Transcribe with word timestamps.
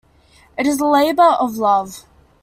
It 0.57 0.65
is 0.65 0.79
a 0.79 0.87
labor 0.87 1.21
of 1.21 1.57
love. 1.57 2.05